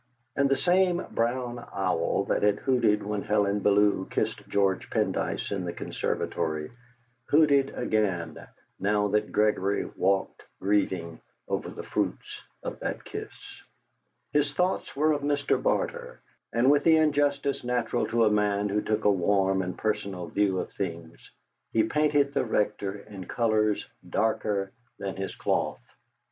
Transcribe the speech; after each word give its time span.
And 0.35 0.49
the 0.49 0.55
same 0.55 1.05
brown 1.11 1.63
owl 1.71 2.23
that 2.23 2.41
had 2.41 2.57
hooted 2.57 3.03
when 3.03 3.21
Helen 3.21 3.59
Bellew 3.59 4.07
kissed 4.09 4.39
George 4.49 4.89
Pendyce 4.89 5.51
in 5.51 5.63
the 5.63 5.73
conservatory 5.73 6.71
hooted 7.29 7.69
again 7.77 8.47
now 8.79 9.09
that 9.09 9.31
Gregory 9.31 9.85
walked 9.85 10.41
grieving 10.59 11.21
over 11.47 11.69
the 11.69 11.83
fruits 11.83 12.41
of 12.63 12.79
that 12.79 13.05
kiss. 13.05 13.29
His 14.33 14.55
thoughts 14.55 14.95
were 14.95 15.11
of 15.11 15.21
Mr. 15.21 15.61
Barter, 15.61 16.19
and 16.51 16.71
with 16.71 16.83
the 16.83 16.97
injustice 16.97 17.63
natural 17.63 18.07
to 18.07 18.25
a 18.25 18.31
man 18.31 18.69
who 18.69 18.81
took 18.81 19.05
a 19.05 19.11
warm 19.11 19.61
and 19.61 19.77
personal 19.77 20.25
view 20.29 20.57
of 20.57 20.73
things, 20.73 21.29
he 21.73 21.83
painted 21.83 22.33
the 22.33 22.43
Rector 22.43 22.97
in 23.01 23.25
colours 23.25 23.85
darker 24.09 24.71
than 24.97 25.15
his 25.17 25.35
cloth. 25.35 25.79